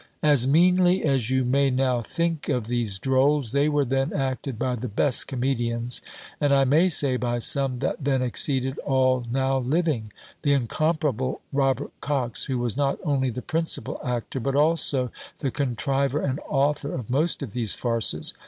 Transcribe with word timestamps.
"As 0.23 0.47
meanly 0.47 1.03
as 1.05 1.29
you 1.29 1.45
may 1.45 1.69
now 1.69 2.01
think 2.01 2.49
of 2.49 2.65
these 2.65 2.97
Drolls, 2.97 3.51
they 3.51 3.69
were 3.69 3.85
then 3.85 4.11
acted 4.13 4.57
by 4.57 4.73
the 4.75 4.87
best 4.87 5.27
comedians; 5.27 6.01
and, 6.39 6.51
I 6.51 6.63
may 6.63 6.89
say, 6.89 7.17
by 7.17 7.37
some 7.37 7.77
that 7.85 8.03
then 8.03 8.23
exceeded 8.23 8.79
all 8.79 9.23
now 9.31 9.59
living; 9.59 10.11
the 10.41 10.53
incomparable 10.53 11.41
Robert 11.53 11.91
Cox, 12.01 12.45
who 12.45 12.57
was 12.57 12.75
not 12.75 12.97
only 13.03 13.29
the 13.29 13.43
principal 13.43 13.99
actor, 14.03 14.39
but 14.39 14.55
also 14.55 15.11
the 15.37 15.51
contriver 15.51 16.19
and 16.19 16.39
author 16.49 16.95
of 16.95 17.07
most 17.11 17.43
of 17.43 17.53
these 17.53 17.75
farces. 17.75 18.33